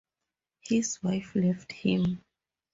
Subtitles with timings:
[0.61, 2.23] His wife left him.